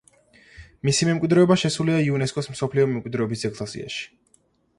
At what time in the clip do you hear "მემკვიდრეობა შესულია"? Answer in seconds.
1.09-1.99